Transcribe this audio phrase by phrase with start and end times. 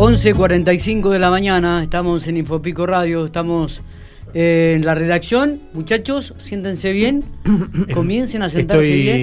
[0.00, 3.82] 11.45 de la mañana, estamos en Infopico Radio, estamos
[4.32, 5.60] eh, en la redacción.
[5.74, 7.22] Muchachos, siéntense bien,
[7.92, 9.16] comiencen a sentarse Estoy bien.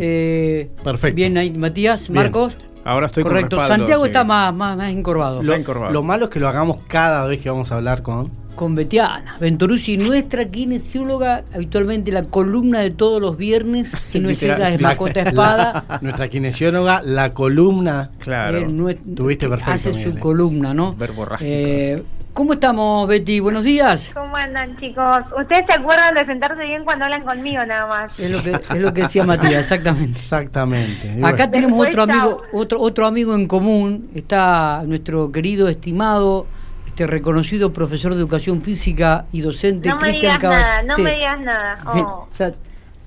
[0.00, 1.16] Eh, perfecto.
[1.16, 2.22] Bien ahí, Matías, Bien.
[2.22, 2.58] Marcos.
[2.84, 4.10] Ahora estoy con Correcto, respaldo, Santiago sí.
[4.10, 5.42] está más, más, más encorvado.
[5.42, 5.92] Lo, encorvado.
[5.92, 8.30] lo malo es que lo hagamos cada vez que vamos a hablar con.
[8.54, 14.42] Con Betiana Venturuzzi, nuestra kinesióloga, habitualmente la columna de todos los viernes, si no es
[14.44, 15.84] ella, es la- Macota Espada.
[15.88, 18.10] la- nuestra kinesióloga, la columna.
[18.18, 18.58] Claro.
[18.58, 20.18] Eh, nue- Tuviste perfecto, Hace su Miguel.
[20.20, 20.92] columna, ¿no?
[20.94, 21.50] Verborrágico.
[21.50, 23.38] Eh, ¿Cómo estamos, Betty?
[23.40, 24.10] Buenos días.
[24.12, 25.06] ¿Cómo andan, chicos?
[25.40, 28.18] Ustedes se acuerdan de sentarse bien cuando hablan conmigo, nada más.
[28.18, 30.18] Es lo que, es lo que decía Matías, exactamente.
[30.18, 31.14] Exactamente.
[31.16, 34.10] Y Acá bueno, tenemos Después, otro amigo, otro, otro amigo en común.
[34.16, 36.46] Está nuestro querido, estimado,
[36.94, 40.94] este reconocido profesor de educación física y docente No me Cristian digas Caball- nada, no
[40.94, 41.02] Sí.
[41.02, 41.78] me digas nada.
[41.86, 41.98] Oh.
[42.00, 42.52] o sea,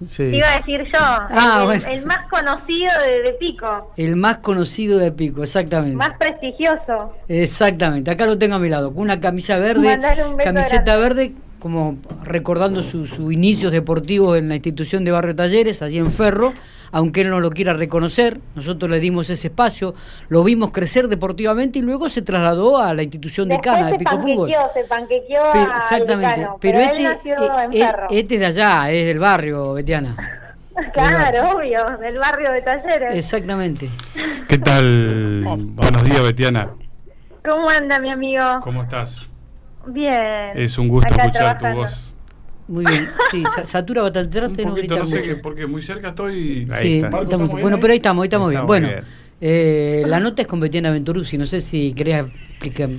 [0.06, 0.30] sí.
[0.30, 1.88] Te iba a decir yo, Ah, el, bueno.
[1.88, 5.96] el más conocido de, de Pico, el más conocido de Pico, exactamente.
[5.96, 7.14] más prestigioso.
[7.30, 10.02] Exactamente, acá lo tengo a mi lado, con una camisa verde, un
[10.36, 11.02] beso camiseta grande.
[11.02, 16.12] verde, como recordando sus su inicios deportivos en la institución de Barrio Talleres, allí en
[16.12, 16.54] Ferro,
[16.92, 19.96] aunque él no lo quiera reconocer, nosotros le dimos ese espacio,
[20.30, 24.00] lo vimos crecer deportivamente y luego se trasladó a la institución Después decana de se
[24.00, 24.52] Pico Fútbol.
[24.52, 28.08] panquequeó, se panquequeó Pero- exactamente, pero, él este, nació eh, en eh, Ferro.
[28.12, 30.16] este es de allá, es del barrio, Betiana.
[30.94, 33.16] claro, obvio, del barrio de Talleres.
[33.16, 33.90] Exactamente.
[34.48, 35.44] ¿Qué tal?
[35.44, 36.70] Buenos días, Betiana.
[37.44, 38.44] ¿Cómo anda, mi amigo?
[38.62, 39.30] ¿Cómo estás?
[39.88, 40.52] Bien.
[40.56, 42.14] Es un gusto Acá escuchar tu voz.
[42.68, 43.10] Muy bien.
[43.32, 45.30] Sí, sa- satura bastante, trate Un de no gritar no sé mucho.
[45.30, 46.68] qué, porque muy cerca estoy.
[46.72, 47.08] Ahí Sí, está.
[47.08, 47.82] estamos- ¿Estamos bien bueno, ahí?
[47.82, 48.66] pero ahí estamos, ahí estamos bien.
[48.68, 49.04] Bueno, bien.
[49.40, 51.38] eh, la nota es con Betiana Venturuzzi.
[51.38, 52.90] No sé si querías explicar-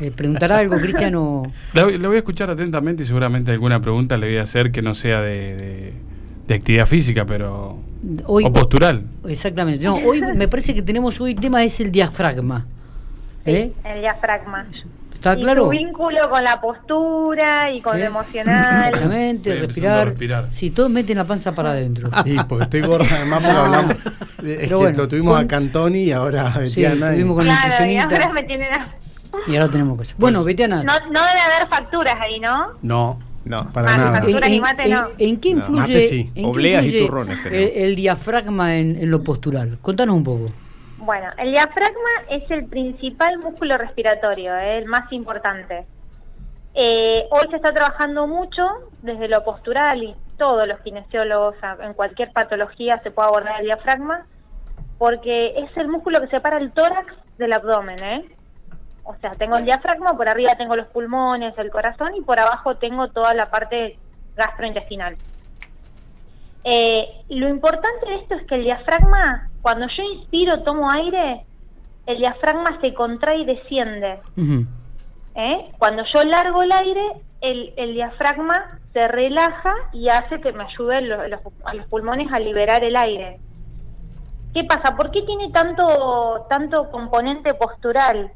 [0.00, 1.42] eh, preguntar algo, Cristian, o...
[1.72, 4.70] La, voy- la voy a escuchar atentamente y seguramente alguna pregunta le voy a hacer
[4.72, 5.92] que no sea de, de-
[6.46, 7.78] de actividad física, pero.
[8.26, 9.04] Hoy, o postural.
[9.26, 9.82] exactamente.
[9.82, 12.66] No, hoy me parece que tenemos hoy tema es el diafragma.
[13.46, 13.72] ¿Eh?
[13.84, 14.66] El diafragma.
[15.24, 15.64] ¿Está y claro?
[15.64, 18.00] su vínculo con la postura y con ¿Eh?
[18.00, 18.84] lo emocional.
[18.92, 20.08] Exactamente, respirar.
[20.08, 20.46] respirar.
[20.50, 22.10] Sí, todos meten la panza para adentro.
[22.26, 23.94] Y porque estoy gorda, además, porque hablamos.
[23.94, 23.98] Es
[24.38, 27.06] Pero que bueno, lo tuvimos con- a Cantoni y ahora a Sí, y- con la
[27.08, 28.04] Claro, y nutricionista.
[28.16, 28.94] ahora me tienen a-
[29.46, 30.14] Y ahora tenemos cosas.
[30.18, 32.66] Bueno, Betiana, No, no debe haber facturas ahí, ¿no?
[32.82, 33.72] No, No.
[33.72, 34.12] para Ah, nada.
[34.20, 34.48] factura.
[34.48, 35.08] Y mate, no.
[35.18, 36.30] en qué No, influye, mate sí.
[36.34, 39.78] en qué Obleas y influye turrones el, el diafragma en, en lo postural?
[39.80, 40.50] Contanos un poco.
[41.04, 45.84] Bueno, el diafragma es el principal músculo respiratorio, eh, el más importante.
[46.72, 48.62] Eh, hoy se está trabajando mucho
[49.02, 54.26] desde lo postural y todos los kinesiólogos en cualquier patología se puede abordar el diafragma
[54.96, 58.24] porque es el músculo que separa el tórax del abdomen, ¿eh?
[59.02, 62.76] O sea, tengo el diafragma, por arriba tengo los pulmones, el corazón y por abajo
[62.76, 63.98] tengo toda la parte
[64.36, 65.18] gastrointestinal.
[66.64, 71.44] Eh, lo importante de esto es que el diafragma, cuando yo inspiro, tomo aire,
[72.06, 74.20] el diafragma se contrae y desciende.
[75.36, 75.62] ¿eh?
[75.78, 77.02] Cuando yo largo el aire,
[77.40, 82.30] el, el diafragma se relaja y hace que me ayude lo- los- a los pulmones
[82.32, 83.38] a liberar el aire.
[84.52, 84.94] ¿Qué pasa?
[84.96, 88.30] ¿Por qué tiene tanto, tanto componente postural?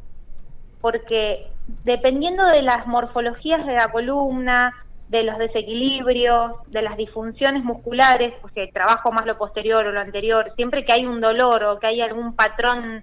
[0.81, 1.47] Porque
[1.84, 4.75] dependiendo de las morfologías de la columna,
[5.09, 10.53] de los desequilibrios, de las disfunciones musculares, porque trabajo más lo posterior o lo anterior,
[10.57, 13.03] siempre que hay un dolor o que hay algún patrón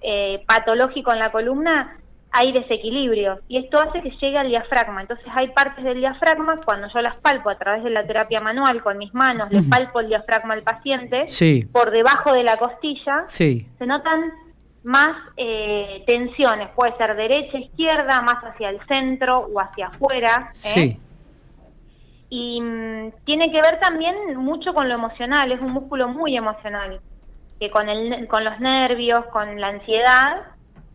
[0.00, 1.96] eh, patológico en la columna,
[2.34, 5.02] hay desequilibrios y esto hace que llegue al diafragma.
[5.02, 8.82] Entonces hay partes del diafragma, cuando yo las palpo a través de la terapia manual
[8.82, 9.68] con mis manos, le Ujú.
[9.68, 13.68] palpo el diafragma al paciente, Sí, por debajo de la costilla, sí.
[13.78, 14.32] se notan
[14.84, 20.50] más eh, tensiones, puede ser derecha, izquierda, más hacia el centro o hacia afuera.
[20.64, 20.72] ¿eh?
[20.74, 21.00] Sí.
[22.34, 26.98] Y mm, tiene que ver también mucho con lo emocional, es un músculo muy emocional,
[27.60, 30.36] que con, el, con los nervios, con la ansiedad,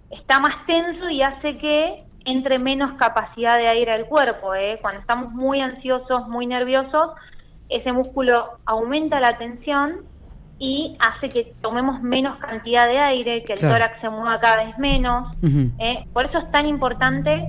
[0.09, 4.56] está más tenso y hace que entre menos capacidad de aire al cuerpo.
[4.56, 4.80] ¿eh?
[4.81, 7.12] Cuando estamos muy ansiosos, muy nerviosos,
[7.69, 10.06] ese músculo aumenta la tensión
[10.58, 13.75] y hace que tomemos menos cantidad de aire, que el Claro.
[13.75, 15.34] tórax se mueva cada vez menos.
[15.78, 16.04] ¿eh?
[16.14, 17.45] Por eso es tan importante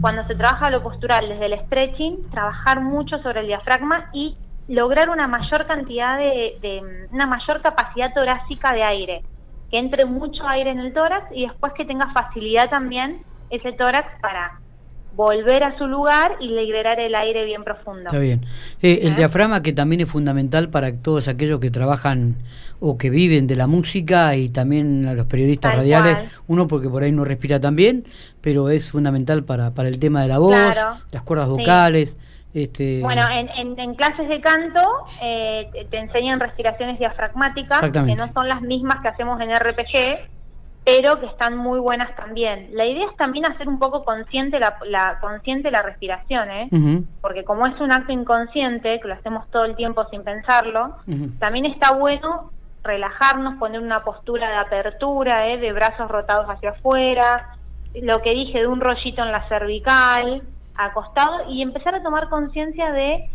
[0.00, 4.36] cuando se trabaja lo postural desde el stretching, trabajar mucho sobre el diafragma y
[4.68, 9.22] lograr una mayor cantidad de, de- una mayor capacidad torácica de aire,
[9.70, 13.16] que entre mucho aire en el tórax y después que tenga facilidad también
[13.50, 14.52] ese tórax para
[15.18, 18.02] volver a su lugar y liberar el aire bien profundo.
[18.06, 18.46] Está bien.
[18.80, 19.16] Eh, el ¿Eh?
[19.16, 22.36] diafragma que también es fundamental para todos aquellos que trabajan
[22.78, 26.18] o que viven de la música y también a los periodistas Tal radiales.
[26.20, 26.30] cual.
[26.46, 28.04] Uno porque por ahí no respira tan bien,
[28.40, 30.98] pero es fundamental para, para el tema de la voz, Claro.
[31.10, 31.52] las cuerdas Sí.
[31.52, 32.16] vocales.
[32.54, 34.80] Este, Bueno, en, en- en clases de canto
[35.20, 40.37] eh, te, enseñan respiraciones diafragmáticas, que no son las mismas que hacemos en RPG,
[40.88, 42.70] pero que están muy buenas también.
[42.72, 46.68] La idea es también hacer un poco consciente la, la consciente la respiración, ¿eh?
[47.20, 50.96] Porque como es un acto inconsciente, que lo hacemos todo el tiempo sin pensarlo,
[51.38, 52.52] también está bueno
[52.82, 55.58] relajarnos, poner una postura de apertura, ¿eh?
[55.58, 57.58] de brazos rotados hacia afuera,
[58.00, 60.42] lo que dije de un rollito en la cervical,
[60.74, 63.28] acostado, y empezar a tomar conciencia de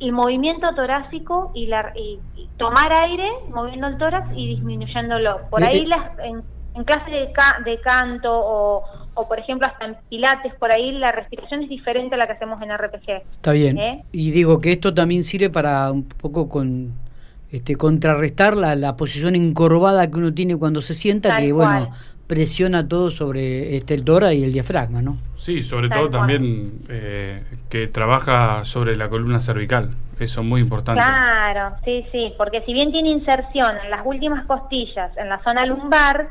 [0.00, 5.48] el movimiento torácico y, la, y, y tomar aire moviendo el tórax y disminuyéndolo.
[5.48, 6.42] Por ahí las, en,
[6.74, 8.84] en clase de, ca- de canto o,
[9.14, 12.32] o, por ejemplo, hasta en pilates, por ahí la respiración es diferente a la que
[12.34, 13.22] hacemos en RPG.
[13.36, 13.78] Está bien.
[13.78, 14.04] ¿Eh?
[14.12, 16.92] Y digo que esto también sirve para un poco con
[17.50, 21.90] este contrarrestar la, la posición encorvada que uno tiene cuando se sienta, Tal que bueno,
[22.28, 25.18] presiona todo sobre este el tórax y el diafragma, ¿no?
[25.36, 26.20] Sí, sobre Tal todo cual.
[26.20, 29.90] también eh, que trabaja sobre la columna cervical.
[30.20, 31.02] Eso es muy importante.
[31.02, 35.64] Claro, sí, sí, porque si bien tiene inserción en las últimas costillas, en la zona
[35.66, 36.28] lumbar,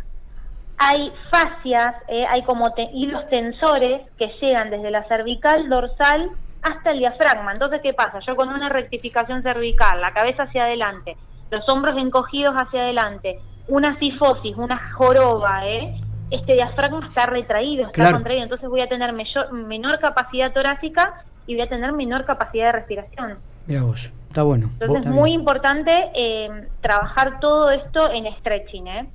[0.79, 6.31] hay fascias, eh, hay como te- hilos tensores que llegan desde la cervical dorsal
[6.61, 7.51] hasta el diafragma.
[7.53, 8.19] Entonces, ¿qué pasa?
[8.25, 11.17] Yo con una rectificación cervical, la cabeza hacia adelante,
[11.51, 15.95] los hombros encogidos hacia adelante, una sifosis, una joroba, ¿eh?
[16.31, 18.15] este diafragma está retraído, está Claro.
[18.17, 22.67] contraído, entonces voy a tener mayor- menor capacidad torácica y voy a tener menor capacidad
[22.67, 23.39] de respiración.
[23.67, 24.69] Mira vos, está bueno.
[24.79, 29.09] Entonces es muy importante eh, trabajar todo esto en stretching, ¿eh?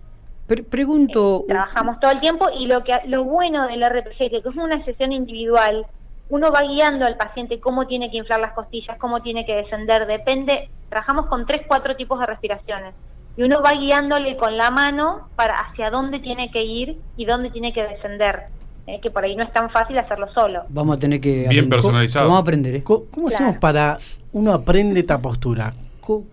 [0.46, 4.56] Pre- pregunto, Trabajamos todo el tiempo y lo que lo bueno del RPG, que es
[4.56, 5.86] una sesión individual,
[6.28, 10.06] uno va guiando al paciente cómo tiene que inflar las costillas, cómo tiene que descender,
[10.06, 12.94] depende, trabajamos con tres, cuatro tipos de respiraciones
[13.36, 17.50] y uno va guiándole con la mano para hacia dónde tiene que ir y dónde
[17.50, 18.44] tiene que descender,
[18.86, 19.00] ¿eh?
[19.02, 20.62] que por ahí no es tan fácil hacerlo solo.
[20.68, 21.30] vamos a tener que...
[21.48, 21.68] Bien aprender.
[21.70, 22.26] personalizado.
[22.26, 22.82] Vamos a aprender, ¿eh?
[22.84, 23.26] ¿Cómo Claro.
[23.28, 23.98] hacemos para
[24.32, 25.72] uno aprende esta postura?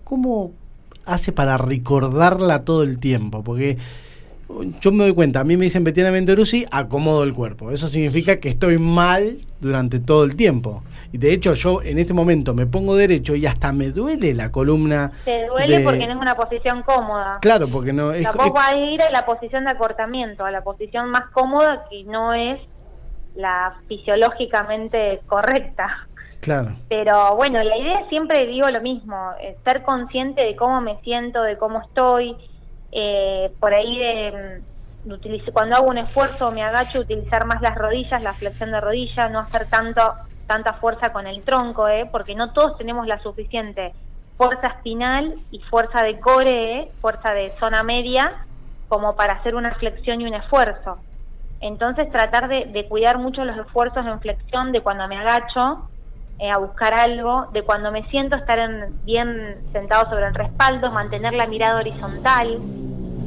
[0.03, 0.51] ¿Cómo
[1.06, 3.44] hace para recordarla todo el tiempo?
[3.44, 3.77] Porque
[4.81, 7.71] yo me doy cuenta, a mí me dicen Betiana Ventoruzzi, acomodo el cuerpo.
[7.71, 10.83] Eso significa que estoy mal durante todo el tiempo.
[11.13, 14.51] Y de hecho yo en este momento me pongo derecho y hasta me duele la
[14.51, 15.12] columna.
[15.25, 17.39] Te duele de- porque no es una posición cómoda.
[17.42, 18.24] Claro, porque no es...
[18.24, 22.03] Tampoco hay que ir a la posición de acortamiento, a la posición más cómoda que
[22.03, 22.59] no es
[23.36, 26.07] la fisiológicamente correcta.
[26.41, 26.71] Claro.
[26.89, 31.41] Pero bueno, la idea siempre digo lo mismo, eh, ser consciente de cómo me siento,
[31.43, 32.35] de cómo estoy,
[32.91, 34.61] eh, por ahí de,
[35.05, 38.81] mm, de cuando hago un esfuerzo me agacho, utilizar más las rodillas, la flexión de
[38.81, 40.01] rodilla, no hacer tanto
[40.51, 43.93] tanta fuerza con el tronco, eh, porque no todos tenemos la suficiente
[44.35, 48.45] fuerza espinal y fuerza de core, eh, fuerza de zona media,
[48.89, 50.97] como para hacer una flexión y un esfuerzo.
[51.61, 55.88] Entonces tratar de, de cuidar mucho los esfuerzos en flexión de cuando me agacho
[56.41, 60.91] eh, a buscar algo, de cuando me siento estar en- bien sentado sobre el respaldo,
[60.91, 62.59] mantener la mirada horizontal.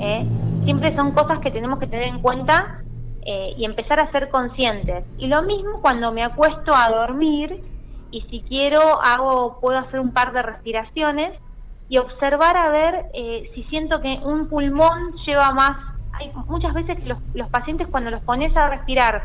[0.00, 0.24] ¿eh?
[0.64, 2.80] Siempre son cosas que tenemos que tener en cuenta
[3.24, 5.04] eh, y empezar a ser conscientes.
[5.18, 7.62] Y lo mismo cuando me acuesto a dormir
[8.10, 11.38] y si quiero hago puedo hacer un par de respiraciones
[11.88, 15.70] y observar a ver eh, si siento que un pulmón lleva más.
[16.12, 19.24] Hay muchas veces los, los pacientes cuando los pones a respirar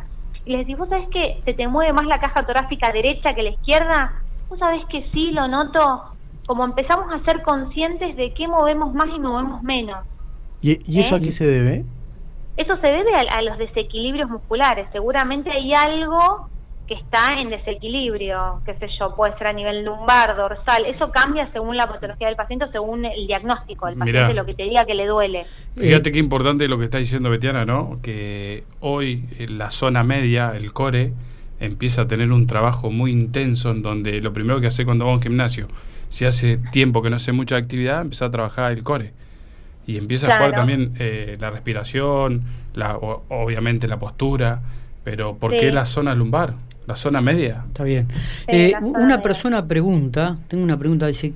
[0.49, 3.49] les decís, ¿vos sabés que se te mueve más la caja torácica derecha que la
[3.51, 4.13] izquierda?
[4.49, 6.05] ¿Vos sabés que sí, lo noto?
[6.47, 9.99] Como empezamos a ser conscientes de qué movemos más y movemos menos.
[10.61, 11.19] ¿Y, y eso ¿Eh?
[11.19, 11.85] a qué se debe?
[12.57, 14.87] Eso se debe a, a los desequilibrios musculares.
[14.91, 16.49] Seguramente hay algo
[16.89, 20.85] que está en desequilibrio, qué sé yo, puede ser a nivel lumbar, dorsal.
[20.85, 24.33] Eso cambia según la patología del paciente, según el diagnóstico del paciente, Mirá.
[24.33, 25.45] lo que te diga que le duele.
[25.77, 27.99] Fíjate qué importante lo que está diciendo Betiana, ¿no?
[28.01, 31.13] Que hoy la zona media, el core,
[31.59, 35.11] empieza a tener un trabajo muy intenso en donde lo primero que hace cuando va
[35.11, 35.67] a un gimnasio,
[36.09, 39.13] si hace tiempo que no hace mucha actividad, empieza a trabajar el core.
[39.85, 42.43] Y empieza a jugar también eh, la respiración,
[42.73, 44.61] la, o- obviamente la postura,
[45.03, 45.57] pero ¿por Sí.
[45.59, 46.53] qué la zona lumbar?
[46.89, 47.63] La zona media.
[47.67, 48.07] Está bien.
[48.47, 51.33] Eh, una persona pregunta, tengo una pregunta, dice,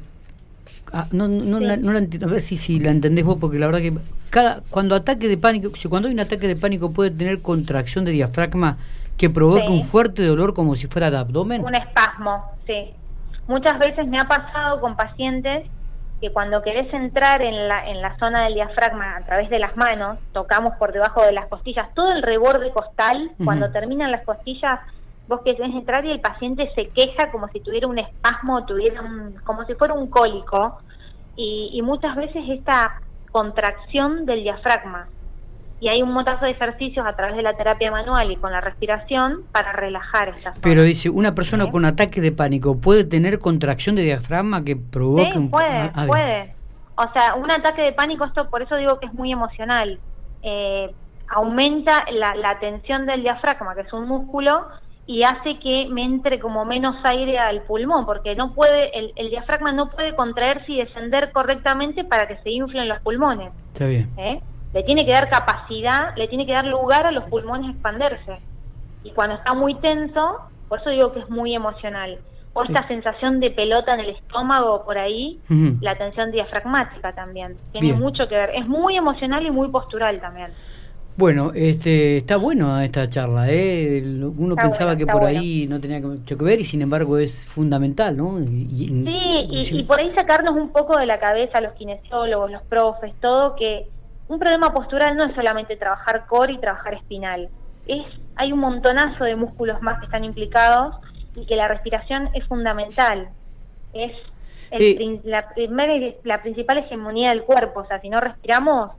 [0.91, 1.63] ah, no, no, Sí.
[1.65, 3.93] la, no la enti- a ver si, si la entendés vos, porque la verdad que
[4.31, 8.03] cada cuando ataque de pánico, si cuando hay un ataque de pánico puede tener contracción
[8.03, 8.77] de diafragma
[9.15, 9.73] que provoque Sí.
[9.73, 11.63] un fuerte dolor como si fuera de abdomen.
[11.63, 12.89] Un espasmo, sí.
[13.47, 15.67] Muchas veces me ha pasado con pacientes
[16.19, 19.77] que cuando querés entrar en la, en la zona del diafragma a través de las
[19.77, 24.79] manos, tocamos por debajo de las costillas, todo el reborde costal, cuando terminan las costillas,
[25.27, 29.35] vos querés entrar y el paciente se queja como si tuviera un espasmo, tuviera un,
[29.43, 30.79] como si fuera un cólico,
[31.35, 33.01] y, y muchas veces esta
[33.31, 35.07] contracción del diafragma.
[35.79, 38.61] Y hay un montazo de ejercicios a través de la terapia manual y con la
[38.61, 40.61] respiración para relajar esta zona.
[40.61, 41.71] Pero dice, una persona Sí.
[41.71, 46.05] con ataque de pánico puede tener contracción de diafragma que provoque Sí, un puede, ah,
[46.07, 46.55] puede.
[46.95, 49.99] O sea, un ataque de pánico, esto por eso digo que es muy emocional.
[50.41, 50.89] Eh,
[51.27, 54.67] aumenta la, la tensión del diafragma, que es un músculo,
[55.05, 59.29] y hace que me entre como menos aire al pulmón, porque no puede, el, el
[59.29, 63.51] diafragma no puede contraerse y descender correctamente para que se inflen los pulmones.
[63.73, 64.09] Está bien.
[64.17, 64.41] ¿eh?
[64.73, 68.39] Le tiene que dar capacidad, le tiene que dar lugar a los pulmones a expandirse.
[69.03, 72.17] Y cuando está muy tenso, por eso digo que es muy emocional.
[72.53, 75.39] O esta sensación de pelota en el estómago por ahí,
[75.81, 77.55] la tensión diafragmática también.
[77.71, 77.99] Tiene Bien.
[77.99, 78.51] mucho que ver.
[78.53, 80.51] Es muy emocional y muy postural también.
[81.15, 84.01] Bueno, este, está bueno esta charla, ¿eh?
[84.03, 85.39] Uno Está pensaba bueno, que por bueno.
[85.39, 88.39] ahí no tenía mucho que ver y sin embargo es fundamental, ¿no?
[88.41, 89.77] Y- Sí, y, sí.
[89.77, 93.55] y por ahí sacarnos un poco de la cabeza a los kinesiólogos, los profes, todo,
[93.55, 93.85] que
[94.27, 97.49] un problema postural no es solamente trabajar core y trabajar espinal.
[97.85, 98.03] Es,
[98.35, 100.95] hay un montonazo de músculos más que están implicados
[101.35, 103.29] y que la respiración es fundamental.
[103.93, 104.13] Es
[104.71, 105.19] el Eh.
[105.25, 107.81] la primera y la principal hegemonía del cuerpo.
[107.81, 108.91] O sea, si no respiramos,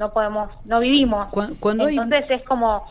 [0.00, 1.28] no podemos, no vivimos.
[1.36, 2.82] Hay- Entonces es como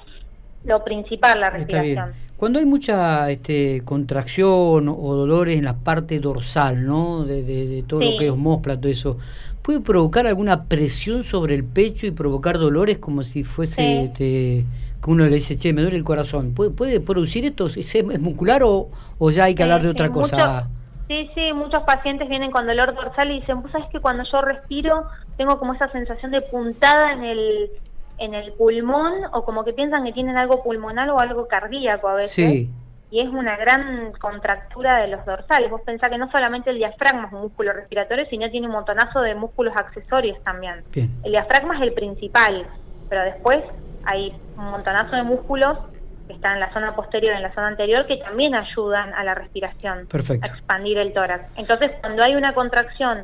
[0.64, 2.14] lo principal la respiración.
[2.38, 7.26] Cuando hay mucha este, contracción o dolores en la parte dorsal, ¿no?
[7.26, 9.18] De, de- de todo lo que es homóplato, eso,
[9.62, 13.98] ¿puede provocar alguna presión sobre el pecho y provocar dolores como si fuese Sí.
[14.06, 14.66] este,
[15.04, 16.54] que uno le dice, che, me duele el corazón?
[16.54, 17.66] ¿Puede, puede producir esto?
[17.66, 18.88] ¿Es, es muscular o,
[19.18, 20.68] o ya hay que Sí, hablar de otra mucho- cosa?
[21.08, 24.42] Sí, sí, muchos pacientes vienen con dolor dorsal y dicen, pues sabes que cuando yo
[24.42, 25.06] respiro
[25.40, 27.72] tengo como esa sensación de puntada en el
[28.18, 32.16] en el pulmón o como que piensan que tienen algo pulmonar o algo cardíaco a
[32.16, 32.32] veces.
[32.32, 32.70] Sí.
[33.10, 35.72] Y es una gran contractura de los dorsales.
[35.72, 39.22] Vos pensás que no solamente el diafragma es un músculo respiratorio, sino tiene un montonazo
[39.22, 40.84] de músculos accesorios también.
[40.94, 41.10] Bien.
[41.24, 42.68] El diafragma es el principal,
[43.08, 43.60] pero después
[44.04, 45.80] hay un montonazo de músculos
[46.28, 49.24] que están en la zona posterior y en la zona anterior que también ayudan a
[49.24, 50.46] la respiración, Perfecto.
[50.46, 51.46] a expandir el tórax.
[51.56, 53.24] Entonces, cuando hay una contracción,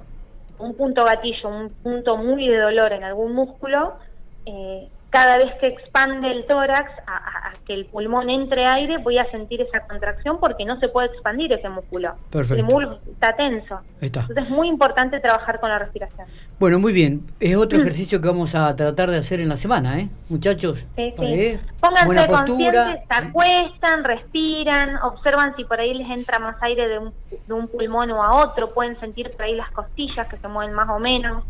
[0.57, 3.97] un punto gatillo, un punto muy de dolor en algún músculo,
[4.45, 8.97] eh, cada vez que expande el tórax a, a- a que el pulmón entre aire,
[8.97, 12.15] voy a sentir esa contracción porque no se puede expandir ese músculo.
[12.29, 12.55] Perfecto.
[12.59, 13.75] El músculo está tenso.
[14.01, 14.19] Ahí está.
[14.21, 16.27] Entonces es muy importante trabajar con la respiración.
[16.59, 17.21] Bueno, muy bien.
[17.39, 20.09] Es otro ejercicio que vamos a tratar de hacer en la semana, ¿eh?
[20.29, 20.85] Muchachos.
[20.97, 21.59] Sí, sí.
[21.79, 27.13] Pónganse conscientes, se acuestan, respiran, observan si por ahí les entra más aire de un,
[27.47, 30.73] de un pulmón o a otro, pueden sentir por ahí las costillas que se mueven
[30.75, 31.43] más o menos.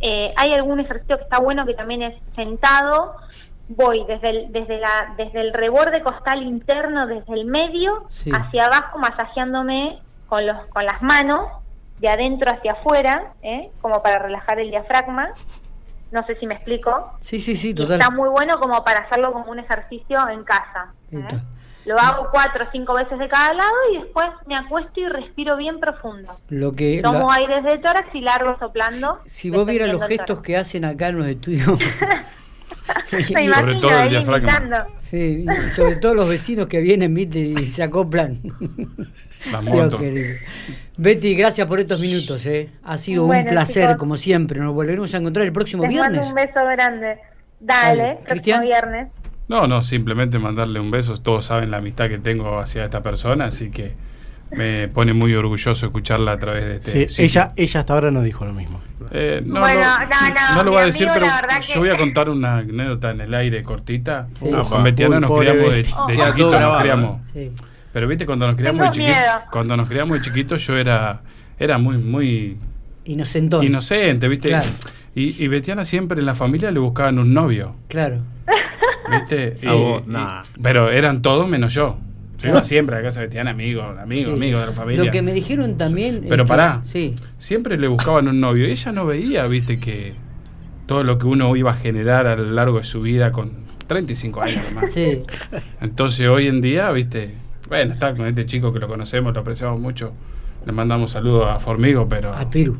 [0.00, 3.16] Eh, hay algún ejercicio que está bueno que también es sentado,
[3.68, 8.30] voy desde el, desde la, desde el reborde costal interno, desde el medio Sí.
[8.32, 9.98] hacia abajo, masajeándome
[10.28, 11.48] con, los, con las manos,
[11.98, 13.70] de adentro hacia afuera, ¿eh?
[13.80, 15.30] como para relajar el diafragma.
[16.12, 17.12] No sé si me explico.
[17.20, 17.98] Sí, sí, sí, Y total.
[18.00, 20.92] está muy bueno como para hacerlo como un ejercicio en casa.
[21.10, 21.26] ¿eh?
[21.86, 25.56] Lo hago cuatro o cinco veces de cada lado y después me acuesto y respiro
[25.56, 26.34] bien profundo.
[26.48, 29.18] Lo que Tomo la- aire desde el tórax y largo soplando.
[29.24, 31.78] si vos vieras los gestos que hacen acá en los estudios.
[33.10, 34.86] Sobre todo el diafragma.
[34.96, 38.38] Sí, y sobre todo los vecinos que vienen, viste, y se acoplan.
[40.96, 42.68] Betty, gracias por estos minutos, ¿eh?
[42.84, 43.96] Ha sido un placer, chicos.
[43.98, 44.60] como siempre.
[44.60, 46.28] Nos volveremos a encontrar el próximo Les mando viernes.
[46.30, 47.18] un beso grande.
[47.60, 48.02] Dale.
[48.02, 48.62] Dale, próximo Cristian.
[48.62, 49.08] viernes.
[49.48, 51.16] No, no, simplemente mandarle un beso.
[51.18, 53.94] Todos saben la amistad que tengo hacia esta persona, así que
[54.52, 56.90] me pone muy orgulloso escucharla a través de este.
[56.90, 57.24] Sí, sitio.
[57.24, 58.80] ella, ella hasta ahora no dijo lo mismo.
[59.12, 61.78] Eh, no, Bueno, lo- no, no, no lo va a decir, amigo, pero yo que-
[61.78, 64.26] voy a contar una anécdota en el aire cortita.
[64.34, 64.46] Sí.
[64.48, 64.62] Ufa.
[64.68, 67.26] con Betiana nos criamos de, chiquitos, nos grabado, criamos.
[67.32, 67.52] Sí.
[67.92, 69.16] Pero viste, cuando nos criamos de chiquitos,
[69.50, 71.20] cuando nos criamos de chiquitos, yo era,
[71.58, 72.56] era muy, muy
[73.04, 73.64] Inocentón.
[73.64, 74.48] inocente, viste.
[74.48, 74.66] Claro.
[75.14, 78.18] Y, y Betiana siempre en la familia le buscaban un novio, Claro.
[79.10, 79.54] viste.
[79.68, 80.42] A Y- vos, y- nah.
[80.62, 81.98] pero eran todos menos yo.
[82.38, 84.36] Yo iba siempre a casa de Betiana, amigo, amigo, Sí.
[84.36, 85.04] amigo de la familia.
[85.04, 86.26] Lo que me dijeron también.
[86.28, 86.82] Pero pará.
[86.84, 87.16] Sí.
[87.38, 88.66] Siempre le buscaban un novio.
[88.66, 90.12] Ella no veía, viste, que
[90.86, 93.52] todo lo que uno iba a generar a lo largo de su vida con
[93.86, 94.92] 35 años más.
[94.92, 95.22] Sí.
[95.80, 97.34] Entonces hoy en día, viste,
[97.68, 100.12] bueno, está con este chico que lo conocemos, lo apreciamos mucho.
[100.66, 102.76] Le mandamos saludos a Formigo, pero A Piru.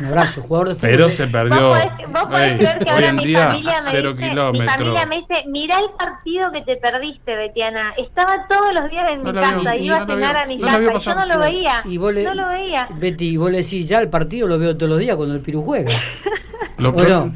[0.00, 0.90] Un abrazo, jugador de fútbol.
[0.90, 1.68] pero se perdió.
[1.68, 4.12] Vos podés, vos podés Ey, creer que hoy ahora en mi día, familia me cero
[4.12, 4.76] dice, mi kilómetros.
[4.76, 7.94] familia me dice, mirá el partido que te perdiste, Betiana.
[7.96, 10.46] Estaba todos los días en No mi casa, y iba no a cenar vio, a
[10.46, 11.82] mi no casa y yo no lo veía.
[11.84, 12.88] Y vos le, no lo veía.
[12.90, 15.40] Betty, y vos le decís, ya el partido lo veo todos los días cuando el
[15.40, 15.92] Piru juega.
[16.76, 17.32] Lo, ¿O no?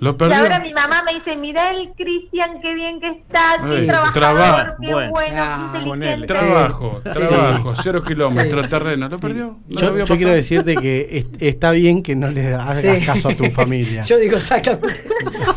[0.00, 3.80] Lo Y ahora mi mamá me dice, mirá el Cristian, qué bien que está, qué
[3.80, 5.10] Sí, trabajador, qué Bueno.
[5.10, 6.26] bueno, Ah, qué inteligente.
[6.26, 7.12] Trabajo, Sí.
[7.12, 8.70] trabajo, cero kilómetros, Sí.
[8.70, 9.08] terreno.
[9.08, 9.44] ¿Lo perdió?
[9.46, 12.80] ¿No lo Yo, vio yo quiero decirte que est- está bien que no le hagas
[12.80, 13.04] Sí.
[13.06, 14.02] caso a tu familia.
[14.06, 15.04] Yo digo exactamente.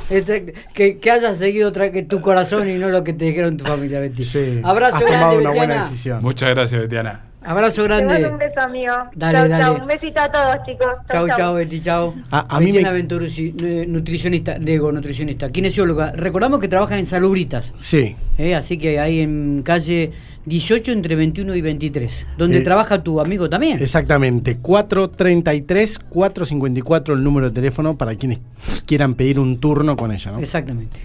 [0.09, 3.63] Este, que, que hayas seguido que tu corazón y no lo que te dijeron tu
[3.65, 4.23] familia, Betty.
[4.23, 5.83] Sí, Abrazo has grande, tomado una buena Betiana.
[5.83, 6.21] decisión.
[6.21, 7.21] Muchas gracias, Betiana.
[7.43, 8.29] Abrazo Te mando grande.
[8.29, 8.93] un beso, amigo.
[9.15, 9.63] Dale, Chau, dale.
[9.63, 9.81] chau.
[9.81, 10.99] Un besito a todos, chicos.
[11.11, 12.13] Chau, chau, Betty, chau.
[12.29, 16.11] A- a mí me- Venturucci, eh, nutricionista, digo, nutricionista, kinesióloga.
[16.11, 18.15] Recordamos que trabaja en Salubritas, Sí.
[18.37, 20.11] eh, así que ahí en calle
[20.45, 23.81] 18 entre 21 y 23, donde Eh, trabaja tu amigo también.
[23.81, 28.39] Exactamente, 433 454 el número de teléfono para quienes
[28.85, 30.39] quieran pedir un turno con ella, ¿no?
[30.39, 30.99] Exactamente.